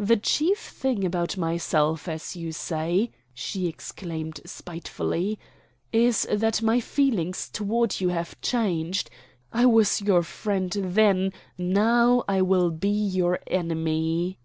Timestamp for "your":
10.02-10.24, 12.90-13.38